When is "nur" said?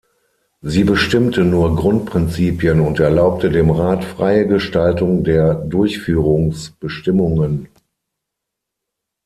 1.45-1.75